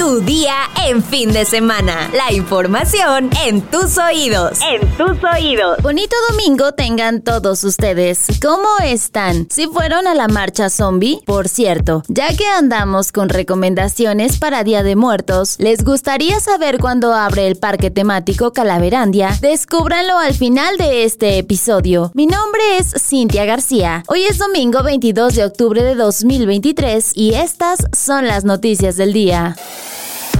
Tu 0.00 0.22
día 0.22 0.54
en 0.86 1.04
fin 1.04 1.30
de 1.30 1.44
semana. 1.44 2.10
La 2.14 2.32
información 2.32 3.28
en 3.44 3.60
tus 3.60 3.98
oídos. 3.98 4.58
En 4.62 4.80
tus 4.96 5.22
oídos. 5.22 5.76
Bonito 5.82 6.16
domingo 6.30 6.72
tengan 6.72 7.20
todos 7.20 7.62
ustedes. 7.64 8.24
¿Cómo 8.40 8.66
están? 8.82 9.46
Si 9.50 9.66
fueron 9.66 10.06
a 10.06 10.14
la 10.14 10.26
marcha 10.26 10.70
zombie, 10.70 11.20
por 11.26 11.48
cierto, 11.48 12.02
ya 12.08 12.34
que 12.34 12.46
andamos 12.46 13.12
con 13.12 13.28
recomendaciones 13.28 14.38
para 14.38 14.64
Día 14.64 14.82
de 14.82 14.96
Muertos, 14.96 15.56
¿les 15.58 15.84
gustaría 15.84 16.40
saber 16.40 16.78
cuándo 16.78 17.12
abre 17.12 17.46
el 17.46 17.56
parque 17.56 17.90
temático 17.90 18.54
Calaverandia? 18.54 19.36
Descúbranlo 19.42 20.16
al 20.16 20.32
final 20.32 20.78
de 20.78 21.04
este 21.04 21.36
episodio. 21.36 22.10
Mi 22.14 22.26
nombre 22.26 22.78
es 22.78 22.94
Cintia 22.98 23.44
García. 23.44 24.02
Hoy 24.08 24.22
es 24.22 24.38
domingo 24.38 24.82
22 24.82 25.34
de 25.34 25.44
octubre 25.44 25.82
de 25.82 25.94
2023 25.94 27.12
y 27.14 27.34
estas 27.34 27.80
son 27.92 28.26
las 28.26 28.44
noticias 28.44 28.96
del 28.96 29.12
día. 29.12 29.56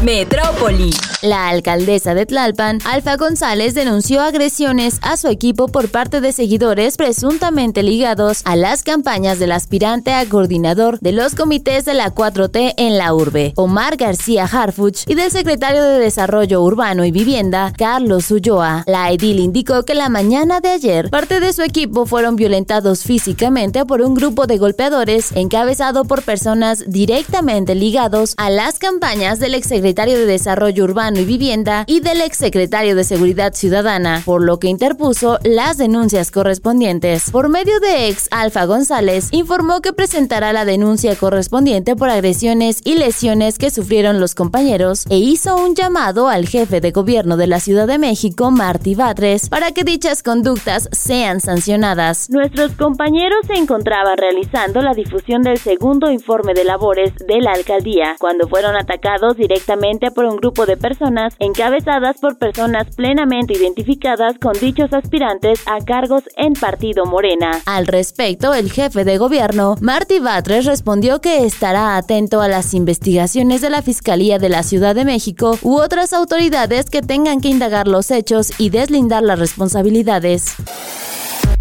Metrópoli. 0.03 0.95
La 1.21 1.51
alcaldesa 1.51 2.15
de 2.15 2.25
Tlalpan, 2.25 2.79
Alfa 2.87 3.19
González, 3.19 3.75
denunció 3.75 4.23
agresiones 4.23 4.99
a 5.03 5.19
su 5.19 5.29
equipo 5.29 5.69
por 5.69 5.91
parte 5.91 6.23
de 6.23 6.33
seguidores 6.33 6.97
presuntamente 6.97 7.83
ligados 7.83 8.41
a 8.47 8.57
las 8.57 8.83
campañas 8.83 9.39
del 9.39 9.53
aspirante 9.53 10.15
a 10.15 10.25
coordinador 10.25 10.99
de 11.01 11.13
los 11.13 11.35
comités 11.35 11.85
de 11.85 11.93
la 11.93 12.15
4T 12.15 12.73
en 12.79 12.97
la 12.97 13.13
urbe, 13.13 13.53
Omar 13.57 13.99
García 13.99 14.45
Harfuch, 14.51 15.07
y 15.07 15.15
del 15.15 15.31
secretario 15.31 15.83
de 15.83 15.99
Desarrollo 15.99 16.63
Urbano 16.63 17.05
y 17.05 17.11
Vivienda, 17.11 17.71
Carlos 17.77 18.31
Ulloa. 18.31 18.85
La 18.87 19.13
edil 19.13 19.39
indicó 19.39 19.83
que 19.83 19.95
la 19.95 20.09
mañana 20.09 20.61
de 20.61 20.71
ayer, 20.71 21.11
parte 21.11 21.41
de 21.41 21.53
su 21.53 21.61
equipo 21.61 22.07
fueron 22.07 22.37
violentados 22.37 23.03
físicamente 23.05 23.85
por 23.85 24.01
un 24.01 24.15
grupo 24.15 24.47
de 24.47 24.57
golpeadores 24.57 25.33
encabezado 25.33 26.07
por 26.07 26.23
personas 26.23 26.85
directamente 26.87 27.75
ligados 27.75 28.33
a 28.39 28.49
las 28.49 28.79
campañas 28.79 29.39
del 29.39 29.55
exsecretario 29.55 29.90
secretario 29.91 30.19
de 30.19 30.27
Desarrollo 30.27 30.85
Urbano 30.85 31.19
y 31.19 31.25
Vivienda 31.25 31.83
y 31.89 31.99
del 31.99 32.21
exsecretario 32.21 32.95
de 32.95 33.03
Seguridad 33.03 33.55
Ciudadana, 33.55 34.23
por 34.25 34.41
lo 34.41 34.61
que 34.61 34.69
interpuso 34.69 35.41
las 35.43 35.79
denuncias 35.79 36.31
correspondientes. 36.31 37.33
Por 37.33 37.49
medio 37.49 37.81
de 37.81 38.07
ex 38.07 38.29
Alfa 38.31 38.67
González, 38.67 39.31
informó 39.33 39.81
que 39.81 39.93
presentará 39.93 40.53
la 40.53 40.65
denuncia 40.65 41.17
correspondiente 41.17 41.97
por 41.97 42.09
agresiones 42.09 42.83
y 42.85 42.95
lesiones 42.95 43.59
que 43.59 43.71
sufrieron 43.71 44.21
los 44.21 44.37
compañeros 44.37 45.07
e 45.11 45.17
hizo 45.17 45.57
un 45.57 45.75
llamado 45.75 46.29
al 46.29 46.47
jefe 46.47 46.81
de 46.81 46.93
gobierno 46.93 47.37
de 47.37 47.49
la 47.49 47.59
Ciudad 47.59 47.89
de 47.89 47.99
México, 47.99 48.53
Martí 48.53 48.95
Batres, 48.95 49.49
para 49.49 49.73
que 49.73 49.83
dichas 49.83 50.23
conductas 50.23 50.89
sean 50.93 51.41
sancionadas. 51.41 52.31
Nuestros 52.31 52.77
compañeros 52.77 53.41
se 53.49 53.55
encontraban 53.55 54.17
realizando 54.17 54.83
la 54.83 54.95
difusión 54.95 55.43
del 55.43 55.59
segundo 55.59 56.13
informe 56.13 56.55
de 56.55 56.63
labores 56.63 57.13
de 57.27 57.41
la 57.41 57.51
alcaldía 57.51 58.15
cuando 58.21 58.47
fueron 58.47 58.77
atacados 58.77 59.37
directamente 59.37 59.80
por 60.15 60.27
un 60.27 60.37
grupo 60.37 60.67
de 60.67 60.77
personas 60.77 61.35
encabezadas 61.39 62.19
por 62.21 62.37
personas 62.37 62.95
plenamente 62.95 63.55
identificadas 63.55 64.35
con 64.39 64.53
dichos 64.53 64.93
aspirantes 64.93 65.61
a 65.67 65.83
cargos 65.85 66.25
en 66.37 66.53
Partido 66.53 67.07
Morena. 67.07 67.51
Al 67.65 67.87
respecto, 67.87 68.53
el 68.53 68.71
jefe 68.71 69.05
de 69.05 69.17
gobierno, 69.17 69.77
Marty 69.81 70.19
Batres, 70.19 70.67
respondió 70.67 71.21
que 71.21 71.47
estará 71.47 71.97
atento 71.97 72.43
a 72.43 72.49
las 72.49 72.75
investigaciones 72.75 73.63
de 73.63 73.71
la 73.71 73.83
Fiscalía 73.83 74.39
de 74.39 74.51
la 74.51 74.63
Ciudad 74.63 74.95
de 74.95 75.07
México 75.07 75.59
u 75.63 75.81
otras 75.81 76.13
autoridades 76.13 76.91
que 76.91 77.01
tengan 77.01 77.41
que 77.41 77.49
indagar 77.49 77.89
los 77.89 78.11
hechos 78.11 78.53
y 78.59 78.69
deslindar 78.69 79.23
las 79.23 79.39
responsabilidades. 79.39 80.57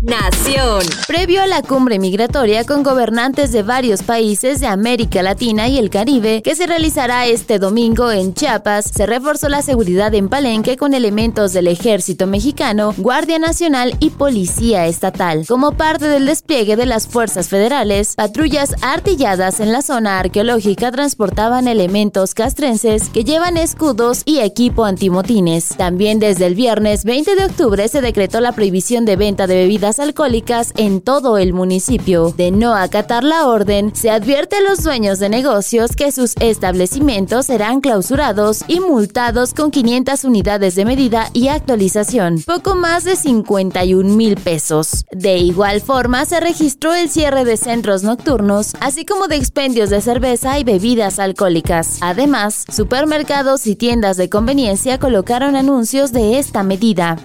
Nación. 0.01 0.81
Previo 1.07 1.41
a 1.41 1.45
la 1.45 1.61
cumbre 1.61 1.99
migratoria 1.99 2.63
con 2.63 2.83
gobernantes 2.83 3.51
de 3.51 3.63
varios 3.63 4.01
países 4.01 4.61
de 4.61 4.67
América 4.67 5.21
Latina 5.21 5.67
y 5.67 5.77
el 5.77 5.89
Caribe, 5.89 6.41
que 6.41 6.55
se 6.55 6.67
realizará 6.67 7.25
este 7.25 7.59
domingo 7.59 8.09
en 8.09 8.33
Chiapas, 8.33 8.85
se 8.85 9.05
reforzó 9.05 9.49
la 9.49 9.61
seguridad 9.61 10.15
en 10.15 10.29
Palenque 10.29 10.77
con 10.77 10.93
elementos 10.93 11.51
del 11.51 11.67
Ejército 11.67 12.27
Mexicano, 12.27 12.93
Guardia 12.97 13.39
Nacional 13.39 13.93
y 13.99 14.11
Policía 14.11 14.87
Estatal. 14.87 15.45
Como 15.45 15.73
parte 15.73 16.07
del 16.07 16.27
despliegue 16.27 16.77
de 16.77 16.85
las 16.85 17.05
fuerzas 17.05 17.49
federales, 17.49 18.15
patrullas 18.15 18.75
artilladas 18.81 19.59
en 19.59 19.73
la 19.73 19.81
zona 19.81 20.17
arqueológica 20.17 20.93
transportaban 20.93 21.67
elementos 21.67 22.33
castrenses 22.33 23.09
que 23.09 23.25
llevan 23.25 23.57
escudos 23.57 24.21
y 24.23 24.39
equipo 24.39 24.85
antimotines. 24.85 25.67
También 25.75 26.19
desde 26.19 26.45
el 26.45 26.55
viernes 26.55 27.03
20 27.03 27.35
de 27.35 27.43
octubre 27.43 27.85
se 27.89 27.99
decretó 27.99 28.39
la 28.39 28.53
prohibición 28.53 29.03
de 29.03 29.17
venta 29.17 29.45
de 29.45 29.55
bebidas 29.55 29.88
alcohólicas 29.97 30.73
en 30.77 31.01
todo 31.01 31.39
el 31.39 31.53
municipio. 31.53 32.31
De 32.37 32.51
no 32.51 32.75
acatar 32.75 33.23
la 33.23 33.47
orden, 33.47 33.95
se 33.95 34.11
advierte 34.11 34.57
a 34.57 34.61
los 34.61 34.83
dueños 34.83 35.17
de 35.17 35.29
negocios 35.29 35.95
que 35.95 36.11
sus 36.11 36.35
establecimientos 36.39 37.47
serán 37.47 37.81
clausurados 37.81 38.63
y 38.67 38.79
multados 38.81 39.55
con 39.55 39.71
500 39.71 40.23
unidades 40.25 40.75
de 40.75 40.85
medida 40.85 41.29
y 41.33 41.47
actualización, 41.47 42.43
poco 42.45 42.75
más 42.75 43.03
de 43.05 43.15
51 43.15 44.13
mil 44.15 44.35
pesos. 44.35 45.05
De 45.11 45.37
igual 45.37 45.81
forma, 45.81 46.25
se 46.25 46.39
registró 46.39 46.93
el 46.93 47.09
cierre 47.09 47.45
de 47.45 47.57
centros 47.57 48.03
nocturnos, 48.03 48.73
así 48.81 49.05
como 49.05 49.27
de 49.27 49.37
expendios 49.37 49.89
de 49.89 50.01
cerveza 50.01 50.59
y 50.59 50.63
bebidas 50.63 51.17
alcohólicas. 51.17 51.97
Además, 52.01 52.65
supermercados 52.69 53.65
y 53.65 53.75
tiendas 53.75 54.17
de 54.17 54.29
conveniencia 54.29 54.99
colocaron 54.99 55.55
anuncios 55.55 56.11
de 56.11 56.37
esta 56.37 56.61
medida 56.61 57.17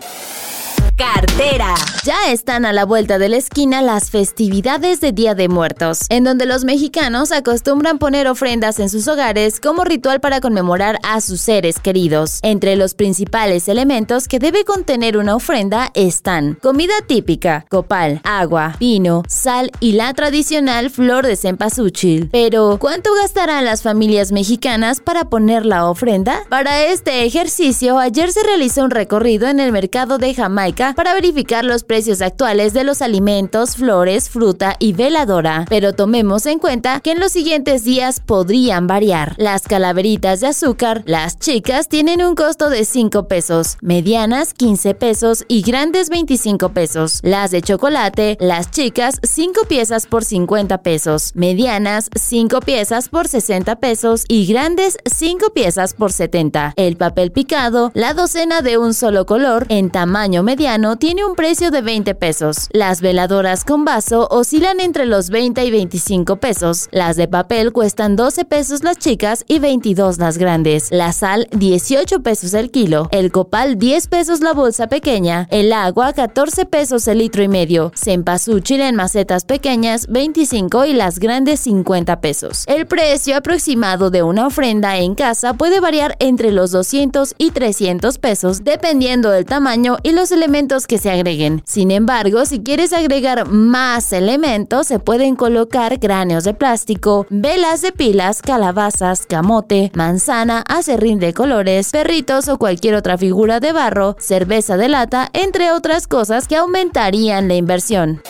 cartera. 0.97 1.75
Ya 2.05 2.31
están 2.31 2.65
a 2.65 2.72
la 2.72 2.84
vuelta 2.84 3.19
de 3.19 3.28
la 3.28 3.37
esquina 3.37 3.82
las 3.82 4.10
festividades 4.10 5.00
de 5.00 5.12
Día 5.12 5.34
de 5.34 5.49
Muertos, 5.49 6.00
en 6.09 6.22
donde 6.22 6.47
los 6.47 6.65
mexicanos 6.65 7.32
acostumbran 7.32 7.99
poner 7.99 8.28
ofrendas 8.28 8.78
en 8.78 8.88
sus 8.88 9.09
hogares 9.09 9.59
como 9.60 9.84
ritual 9.84 10.21
para 10.21 10.41
conmemorar 10.41 10.99
a 11.03 11.21
sus 11.21 11.41
seres 11.41 11.78
queridos. 11.81 12.38
Entre 12.43 12.77
los 12.77 12.94
principales 12.94 13.69
elementos 13.69 14.28
que 14.28 14.38
debe 14.38 14.65
contener 14.65 15.16
una 15.16 15.34
ofrenda 15.34 15.91
están 15.94 16.59
comida 16.62 16.94
típica, 17.06 17.66
copal, 17.69 18.21
agua, 18.22 18.76
vino, 18.78 19.22
sal 19.28 19.72
y 19.81 19.93
la 19.93 20.12
tradicional 20.15 20.91
flor 20.91 21.26
de 21.26 21.37
cempasúchil. 21.37 22.28
Pero, 22.31 22.78
¿cuánto 22.78 23.11
gastarán 23.15 23.65
las 23.65 23.82
familias 23.82 24.31
mexicanas 24.31 25.00
para 25.00 25.25
poner 25.28 25.66
la 25.66 25.88
ofrenda? 25.88 26.43
Para 26.49 26.84
este 26.84 27.25
ejercicio, 27.25 27.99
ayer 27.99 28.31
se 28.31 28.43
realizó 28.43 28.84
un 28.84 28.91
recorrido 28.91 29.49
en 29.49 29.59
el 29.59 29.72
mercado 29.72 30.19
de 30.19 30.34
Jamaica 30.34 30.84
para 30.93 31.15
verificar 31.15 31.65
los 31.65 31.83
precios 31.84 32.21
actuales 32.21 32.75
de 32.75 32.84
los 32.84 33.00
alimentos, 33.00 33.77
flores, 33.77 34.28
fruta 34.28 34.77
y 34.78 34.93
veladora, 34.93 35.65
pero 35.71 35.95
tomemos 35.95 36.45
en 36.45 36.59
cuenta 36.59 37.00
que 37.00 37.12
en 37.12 37.21
los 37.21 37.33
siguientes 37.33 37.84
días 37.84 38.21
podrían 38.21 38.87
variar. 38.87 39.34
Las 39.39 39.62
calaveritas 39.62 40.41
de 40.41 40.49
azúcar, 40.49 41.03
las 41.06 41.39
chicas 41.39 41.89
tienen 41.89 42.23
un 42.23 42.34
costo 42.34 42.69
de 42.69 42.84
5 42.84 43.28
pesos, 43.28 43.78
medianas 43.81 44.53
15 44.53 44.94
pesos 44.94 45.44
y 45.49 45.62
grandes 45.62 46.11
25 46.11 46.69
pesos. 46.71 47.21
Las 47.23 47.50
de 47.50 47.62
chocolate, 47.62 48.37
las 48.41 48.71
chicas 48.71 49.21
5 49.23 49.62
piezas 49.67 50.06
por 50.06 50.25
50 50.25 50.83
pesos, 50.83 51.31
medianas 51.34 52.11
5 52.15 52.61
piezas 52.61 53.09
por 53.09 53.28
60 53.28 53.77
pesos 53.77 54.25
y 54.28 54.47
grandes 54.47 54.99
5 55.06 55.50
piezas 55.55 55.94
por 55.94 56.12
70. 56.12 56.75
El 56.77 56.97
papel 56.97 57.33
picado, 57.33 57.91
la 57.94 58.12
docena 58.12 58.61
de 58.61 58.77
un 58.77 58.93
solo 58.93 59.25
color 59.25 59.67
en 59.71 59.91
tamaño 59.91 60.43
mediano 60.43 60.74
tiene 60.99 61.25
un 61.25 61.37
precio 61.37 61.71
de 61.71 61.83
20 61.83 62.17
pesos. 62.17 62.69
Las 62.73 63.01
veladoras 63.01 63.65
con 63.65 63.85
vaso 63.85 64.27
oscilan 64.29 64.81
entre 64.81 65.07
los 65.07 65.31
20 65.31 65.65
y 65.65 65.71
25 65.71 66.37
pesos. 66.37 66.89
Las 66.91 67.15
de 67.15 67.29
papel 67.29 67.73
cuestan 67.73 68.17
12 68.17 68.45
pesos 68.45 68.83
las 68.83 68.99
chicas 68.99 69.45
y 69.47 69.61
22 69.61 70.19
las 70.19 70.37
grandes. 70.37 70.89
La 70.91 71.12
sal 71.12 71.47
18 71.53 72.23
pesos 72.25 72.55
el 72.55 72.73
kilo. 72.73 73.09
El 73.12 73.31
copal 73.31 73.79
10 73.79 74.09
pesos 74.09 74.41
la 74.41 74.53
bolsa 74.53 74.89
pequeña. 74.89 75.47
El 75.53 75.73
agua 75.73 76.12
14 76.12 76.67
pesos 76.67 77.06
el 77.06 77.19
litro 77.19 77.45
y 77.45 77.49
medio. 77.49 77.93
Cempasúchil 77.95 78.81
en 78.81 78.97
macetas 78.97 79.45
pequeñas 79.45 80.09
25 80.09 80.87
y 80.87 80.93
las 80.93 81.21
grandes 81.21 81.61
50 81.61 82.21
pesos. 82.21 82.65
El 82.67 82.87
precio 82.87 83.37
aproximado 83.37 84.11
de 84.11 84.25
una 84.25 84.49
ofrenda 84.49 84.99
en 84.99 85.15
casa 85.15 85.55
puede 85.55 85.79
variar 85.79 86.17
entre 86.19 86.50
los 86.50 86.73
200 86.73 87.37
y 87.38 87.53
300 87.53 88.19
pesos 88.19 88.65
dependiendo 88.65 89.31
del 89.31 89.44
tamaño 89.44 89.99
y 90.03 90.11
los 90.11 90.32
elementos 90.32 90.63
que 90.87 90.99
se 90.99 91.11
agreguen. 91.11 91.62
Sin 91.66 91.90
embargo, 91.90 92.46
si 92.46 92.61
quieres 92.61 92.93
agregar 92.93 93.46
más 93.49 94.12
elementos, 94.12 94.87
se 94.87 94.99
pueden 94.99 95.37
colocar 95.37 96.00
cráneos 96.00 96.44
de 96.44 96.55
plástico, 96.55 97.26
velas 97.28 97.82
de 97.82 97.93
pilas, 97.93 98.40
calabazas, 98.40 99.26
camote, 99.26 99.93
manzana, 99.94 100.64
acerrín 100.66 101.19
de 101.19 101.34
colores, 101.34 101.90
perritos 101.90 102.49
o 102.49 102.58
cualquier 102.58 102.94
otra 102.94 103.19
figura 103.19 103.61
de 103.61 103.72
barro, 103.72 104.16
cerveza 104.19 104.76
de 104.76 104.88
lata, 104.88 105.28
entre 105.34 105.70
otras 105.70 106.06
cosas 106.06 106.49
que 106.49 106.56
aumentarían 106.56 107.46
la 107.46 107.55
inversión. 107.55 108.22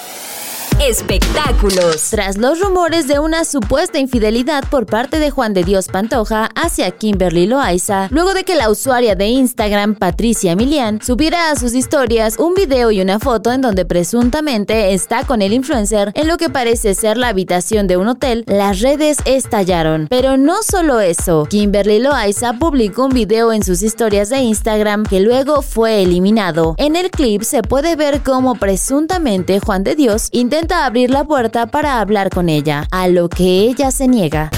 Espectáculos. 0.81 2.11
Tras 2.11 2.37
los 2.37 2.61
rumores 2.61 3.06
de 3.06 3.19
una 3.19 3.44
supuesta 3.44 3.99
infidelidad 3.99 4.65
por 4.71 4.87
parte 4.87 5.19
de 5.19 5.31
Juan 5.31 5.55
de 5.55 5.65
Dios 5.65 5.88
Pantoja 5.88 6.50
hacia 6.55 6.91
Kimberly 6.91 7.47
Loaiza, 7.47 8.09
luego 8.11 8.35
de 8.35 8.44
que 8.44 8.55
la 8.55 8.71
usuaria 8.71 9.15
de 9.15 9.26
Instagram, 9.26 9.94
Patricia 9.94 10.56
Milian, 10.56 11.00
subiera 11.03 11.50
a 11.50 11.56
sus 11.56 11.75
historias 11.75 12.38
un 12.38 12.55
video 12.55 12.91
y 12.91 13.00
una 13.00 13.19
foto 13.19 13.53
en 13.53 13.61
donde 13.61 13.85
presuntamente 13.85 14.93
está 14.94 15.25
con 15.25 15.43
el 15.43 15.53
influencer 15.53 16.12
en 16.15 16.29
lo 16.29 16.37
que 16.37 16.50
parece 16.50 16.94
ser 16.94 17.17
la 17.17 17.29
habitación 17.29 17.87
de 17.87 17.97
un 17.97 18.09
hotel, 18.09 18.44
las 18.47 18.81
redes 18.81 19.19
estallaron. 19.25 20.06
Pero 20.09 20.37
no 20.37 20.62
solo 20.62 21.00
eso, 21.00 21.47
Kimberly 21.49 22.00
Loaiza 22.00 22.55
publicó 22.55 23.06
un 23.06 23.15
video 23.15 23.53
en 23.53 23.62
sus 23.62 23.82
historias 23.82 24.29
de 24.29 24.38
Instagram 24.38 25.05
que 25.05 25.21
luego 25.21 25.62
fue 25.62 26.03
eliminado. 26.03 26.75
En 26.79 26.97
el 26.97 27.11
clip 27.11 27.43
se 27.43 27.62
puede 27.62 27.97
ver 27.97 28.23
cómo 28.23 28.55
presuntamente 28.55 29.61
Juan 29.61 29.85
de 29.85 29.94
Dios 29.94 30.29
intenta 30.32 30.74
abrir 30.75 31.11
la 31.11 31.25
puerta 31.25 31.67
para 31.67 32.00
hablar 32.00 32.31
con 32.31 32.49
ella, 32.49 32.87
a 32.91 33.09
lo 33.09 33.29
que 33.29 33.61
ella 33.61 33.91
se 33.91 34.09
niega. 34.09 34.50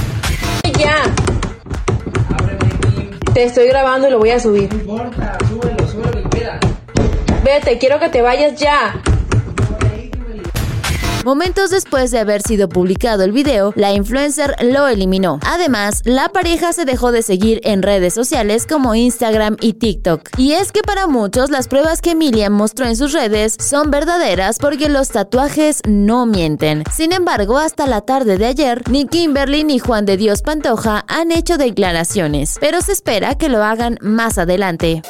Ya. 0.78 1.02
Te 3.34 3.44
estoy 3.44 3.68
grabando 3.68 4.08
y 4.08 4.10
lo 4.10 4.18
voy 4.18 4.30
a 4.30 4.40
subir. 4.40 4.72
No 4.72 4.80
importa, 4.80 5.38
súbelo, 5.48 5.88
súbelo, 5.88 6.18
espera. 6.20 6.58
Vete, 7.44 7.78
quiero 7.78 7.98
que 7.98 8.08
te 8.08 8.22
vayas 8.22 8.58
ya. 8.58 9.00
Momentos 11.26 11.70
después 11.70 12.12
de 12.12 12.20
haber 12.20 12.40
sido 12.40 12.68
publicado 12.68 13.24
el 13.24 13.32
video, 13.32 13.72
la 13.74 13.92
influencer 13.92 14.54
lo 14.62 14.86
eliminó. 14.86 15.40
Además, 15.44 16.02
la 16.04 16.28
pareja 16.28 16.72
se 16.72 16.84
dejó 16.84 17.10
de 17.10 17.22
seguir 17.22 17.60
en 17.64 17.82
redes 17.82 18.14
sociales 18.14 18.64
como 18.64 18.94
Instagram 18.94 19.56
y 19.60 19.72
TikTok. 19.72 20.28
Y 20.38 20.52
es 20.52 20.70
que 20.70 20.82
para 20.82 21.08
muchos 21.08 21.50
las 21.50 21.66
pruebas 21.66 22.00
que 22.00 22.12
Emilia 22.12 22.48
mostró 22.48 22.86
en 22.86 22.94
sus 22.94 23.12
redes 23.12 23.56
son 23.58 23.90
verdaderas 23.90 24.58
porque 24.60 24.88
los 24.88 25.08
tatuajes 25.08 25.82
no 25.84 26.26
mienten. 26.26 26.84
Sin 26.94 27.12
embargo, 27.12 27.58
hasta 27.58 27.88
la 27.88 28.02
tarde 28.02 28.38
de 28.38 28.46
ayer, 28.46 28.88
ni 28.88 29.04
Kimberly 29.08 29.64
ni 29.64 29.80
Juan 29.80 30.06
de 30.06 30.16
Dios 30.16 30.42
Pantoja 30.42 31.04
han 31.08 31.32
hecho 31.32 31.58
declaraciones, 31.58 32.56
pero 32.60 32.80
se 32.82 32.92
espera 32.92 33.34
que 33.34 33.48
lo 33.48 33.64
hagan 33.64 33.98
más 34.00 34.38
adelante. 34.38 35.02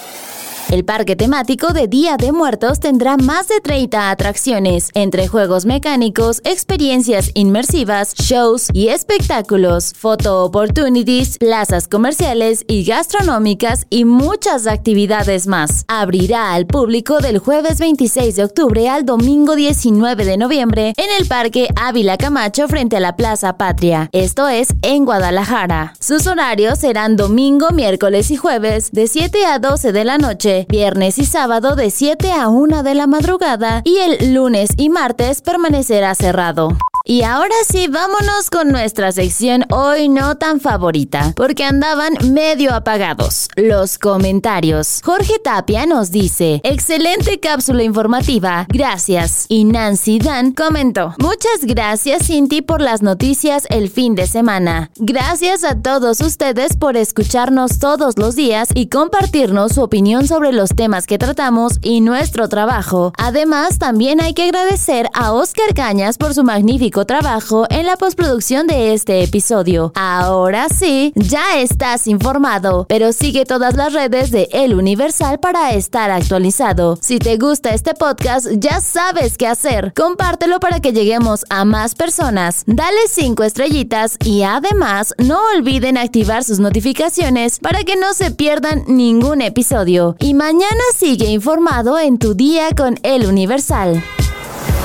El 0.68 0.84
parque 0.84 1.14
temático 1.14 1.72
de 1.72 1.86
Día 1.86 2.16
de 2.16 2.32
Muertos 2.32 2.80
tendrá 2.80 3.16
más 3.16 3.46
de 3.46 3.60
30 3.60 4.10
atracciones, 4.10 4.90
entre 4.94 5.28
juegos 5.28 5.64
mecánicos, 5.64 6.40
experiencias 6.44 7.30
inmersivas, 7.34 8.14
shows 8.14 8.66
y 8.72 8.88
espectáculos, 8.88 9.92
photo 9.96 10.42
opportunities, 10.44 11.38
plazas 11.38 11.86
comerciales 11.86 12.64
y 12.66 12.84
gastronómicas 12.84 13.86
y 13.90 14.04
muchas 14.04 14.66
actividades 14.66 15.46
más. 15.46 15.84
Abrirá 15.86 16.52
al 16.52 16.66
público 16.66 17.20
del 17.20 17.38
jueves 17.38 17.78
26 17.78 18.34
de 18.34 18.44
octubre 18.44 18.88
al 18.88 19.04
domingo 19.04 19.54
19 19.54 20.24
de 20.24 20.36
noviembre 20.36 20.94
en 20.96 21.20
el 21.20 21.28
Parque 21.28 21.68
Ávila 21.76 22.16
Camacho 22.16 22.66
frente 22.66 22.96
a 22.96 23.00
la 23.00 23.14
Plaza 23.14 23.56
Patria, 23.56 24.08
esto 24.10 24.48
es 24.48 24.68
en 24.82 25.04
Guadalajara. 25.04 25.94
Sus 26.00 26.26
horarios 26.26 26.80
serán 26.80 27.14
domingo, 27.14 27.70
miércoles 27.70 28.32
y 28.32 28.36
jueves 28.36 28.90
de 28.90 29.06
7 29.06 29.46
a 29.46 29.60
12 29.60 29.92
de 29.92 30.04
la 30.04 30.18
noche 30.18 30.55
viernes 30.68 31.18
y 31.18 31.26
sábado 31.26 31.76
de 31.76 31.90
7 31.90 32.32
a 32.32 32.48
1 32.48 32.82
de 32.82 32.94
la 32.94 33.06
madrugada 33.06 33.82
y 33.84 33.98
el 33.98 34.32
lunes 34.32 34.70
y 34.76 34.88
martes 34.88 35.42
permanecerá 35.42 36.14
cerrado. 36.14 36.76
Y 37.08 37.22
ahora 37.22 37.54
sí, 37.68 37.86
vámonos 37.86 38.50
con 38.50 38.72
nuestra 38.72 39.12
sección 39.12 39.64
hoy 39.70 40.08
no 40.08 40.38
tan 40.38 40.58
favorita, 40.58 41.34
porque 41.36 41.62
andaban 41.62 42.14
medio 42.32 42.74
apagados. 42.74 43.48
Los 43.54 43.96
comentarios. 43.96 45.02
Jorge 45.04 45.38
Tapia 45.38 45.86
nos 45.86 46.10
dice, 46.10 46.60
excelente 46.64 47.38
cápsula 47.38 47.84
informativa, 47.84 48.66
gracias. 48.68 49.46
Y 49.48 49.66
Nancy 49.66 50.18
Dan 50.18 50.50
comentó, 50.50 51.14
muchas 51.20 51.62
gracias 51.62 52.26
Cinti 52.26 52.60
por 52.60 52.80
las 52.80 53.02
noticias 53.02 53.68
el 53.70 53.88
fin 53.88 54.16
de 54.16 54.26
semana. 54.26 54.90
Gracias 54.96 55.62
a 55.62 55.80
todos 55.80 56.20
ustedes 56.20 56.76
por 56.76 56.96
escucharnos 56.96 57.78
todos 57.78 58.18
los 58.18 58.34
días 58.34 58.70
y 58.74 58.88
compartirnos 58.88 59.74
su 59.74 59.82
opinión 59.82 60.26
los 60.52 60.70
temas 60.70 61.06
que 61.06 61.18
tratamos 61.18 61.78
y 61.82 62.00
nuestro 62.00 62.48
trabajo. 62.48 63.12
Además, 63.18 63.78
también 63.78 64.20
hay 64.20 64.34
que 64.34 64.44
agradecer 64.44 65.08
a 65.14 65.32
Oscar 65.32 65.74
Cañas 65.74 66.18
por 66.18 66.34
su 66.34 66.44
magnífico 66.44 67.04
trabajo 67.04 67.66
en 67.70 67.86
la 67.86 67.96
postproducción 67.96 68.66
de 68.66 68.94
este 68.94 69.22
episodio. 69.22 69.92
Ahora 69.94 70.68
sí, 70.68 71.12
ya 71.14 71.58
estás 71.58 72.06
informado, 72.06 72.86
pero 72.88 73.12
sigue 73.12 73.44
todas 73.44 73.76
las 73.76 73.92
redes 73.92 74.30
de 74.30 74.48
El 74.52 74.74
Universal 74.74 75.40
para 75.40 75.72
estar 75.72 76.10
actualizado. 76.10 76.98
Si 77.00 77.18
te 77.18 77.36
gusta 77.36 77.74
este 77.74 77.94
podcast, 77.94 78.46
ya 78.56 78.80
sabes 78.80 79.36
qué 79.36 79.46
hacer. 79.46 79.92
Compártelo 79.94 80.60
para 80.60 80.80
que 80.80 80.92
lleguemos 80.92 81.44
a 81.50 81.64
más 81.64 81.94
personas. 81.94 82.64
Dale 82.66 82.98
5 83.08 83.42
estrellitas 83.42 84.16
y 84.24 84.42
además 84.42 85.14
no 85.18 85.38
olviden 85.56 85.98
activar 85.98 86.44
sus 86.44 86.58
notificaciones 86.58 87.58
para 87.58 87.84
que 87.84 87.96
no 87.96 88.14
se 88.14 88.30
pierdan 88.30 88.84
ningún 88.86 89.42
episodio. 89.42 90.16
Y 90.18 90.34
mañana 90.36 90.82
sigue 90.94 91.26
informado 91.26 91.98
en 91.98 92.18
tu 92.18 92.34
día 92.34 92.70
con 92.76 92.98
El 93.02 93.26
Universal. 93.26 94.02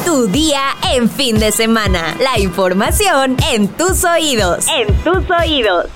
Tu 0.05 0.27
día 0.27 0.61
en 0.93 1.09
fin 1.09 1.39
de 1.39 1.51
semana. 1.51 2.15
La 2.19 2.39
información 2.39 3.35
en 3.51 3.67
tus 3.67 4.03
oídos. 4.05 4.65
En 4.69 4.87
tus 5.03 5.29
oídos. 5.29 5.87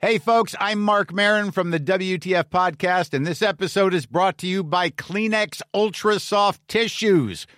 Hey, 0.00 0.18
folks, 0.18 0.54
I'm 0.60 0.80
Mark 0.80 1.12
Marin 1.14 1.50
from 1.50 1.70
the 1.70 1.80
WTF 1.80 2.50
Podcast, 2.50 3.14
and 3.14 3.26
this 3.26 3.40
episode 3.40 3.94
is 3.94 4.04
brought 4.04 4.36
to 4.38 4.46
you 4.46 4.62
by 4.62 4.90
Kleenex 4.90 5.62
Ultra 5.72 6.20
Soft 6.20 6.60
Tissues, 6.68 7.46